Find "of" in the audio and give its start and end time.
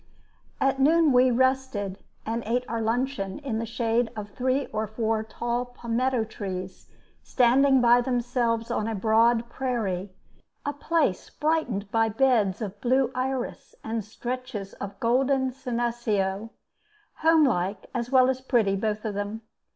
4.15-4.31, 12.63-12.81, 14.73-14.99, 19.05-19.13